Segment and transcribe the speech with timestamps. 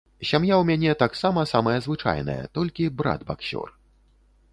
[0.27, 3.67] Сям'я ў мяне таксама самая звычайная, толькі брат баксёр.